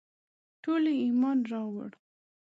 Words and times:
ټولو 0.63 0.91
ایمان 1.03 1.37
راووړ. 1.51 1.91